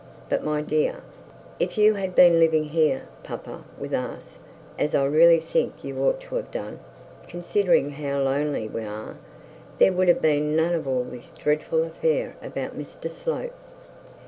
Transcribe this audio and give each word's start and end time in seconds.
But, 0.29 0.43
my 0.43 0.63
dear' 0.63 1.01
'If 1.59 1.77
you 1.77 1.93
had 1.93 2.15
been 2.15 2.39
living 2.39 2.63
here, 2.69 3.03
papa, 3.21 3.63
with 3.77 3.93
us, 3.93 4.39
as 4.79 4.95
I 4.95 5.03
really 5.05 5.39
think 5.39 5.83
you 5.83 5.95
ought 5.99 6.19
to 6.21 6.35
have 6.37 6.49
done, 6.49 6.79
considering 7.27 7.91
how 7.91 8.17
lonely 8.19 8.67
we 8.67 8.83
are, 8.83 9.17
there 9.77 9.93
would 9.93 10.07
have 10.07 10.19
been 10.19 10.55
none 10.55 10.73
of 10.73 10.87
all 10.87 11.03
this 11.03 11.29
dreadful 11.37 11.83
affair 11.83 12.35
about 12.41 12.75
Mr 12.75 13.11
Slope.' 13.11 13.53